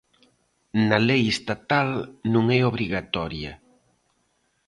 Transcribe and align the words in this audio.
Na 0.87 0.97
lei 1.09 1.23
estatal 1.35 1.89
non 2.33 2.45
e 2.57 2.59
obrigatoria. 2.71 3.53